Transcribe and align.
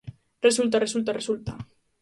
Resulta, 0.47 0.81
resulta, 0.85 1.17
resulta. 1.19 1.51